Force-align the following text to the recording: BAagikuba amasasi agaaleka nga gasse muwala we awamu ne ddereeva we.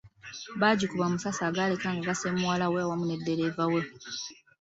BAagikuba 0.59 1.03
amasasi 1.05 1.41
agaaleka 1.49 1.87
nga 1.93 2.05
gasse 2.07 2.27
muwala 2.37 2.65
we 2.73 2.79
awamu 2.83 3.05
ne 3.07 3.15
ddereeva 3.19 3.63
we. 3.73 3.81